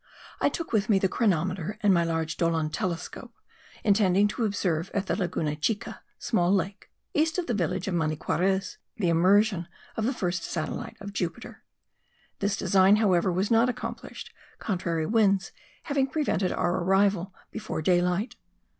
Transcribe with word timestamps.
I 0.39 0.49
took 0.49 0.71
with 0.73 0.89
me 0.89 0.97
the 0.97 1.07
chronometer 1.07 1.77
and 1.81 1.93
my 1.93 2.03
large 2.03 2.35
Dollond 2.35 2.73
telescope, 2.73 3.35
intending 3.83 4.27
to 4.29 4.45
observe 4.45 4.89
at 4.95 5.05
the 5.05 5.15
Laguna 5.15 5.55
Chica 5.55 6.01
(Small 6.17 6.51
Lake), 6.51 6.89
east 7.13 7.37
of 7.37 7.45
the 7.45 7.53
village 7.53 7.87
of 7.87 7.93
Maniquarez, 7.93 8.79
the 8.97 9.09
immersion 9.09 9.67
of 9.95 10.05
the 10.05 10.11
first 10.15 10.41
satellite 10.43 10.97
of 10.99 11.13
Jupiter; 11.13 11.61
this 12.39 12.57
design, 12.57 12.95
however, 12.95 13.31
was 13.31 13.51
not 13.51 13.69
accomplished, 13.69 14.33
contrary 14.57 15.05
winds 15.05 15.51
having 15.83 16.07
prevented 16.07 16.51
our 16.51 16.77
arrival 16.77 17.31
before 17.51 17.83
daylight. 17.83 18.35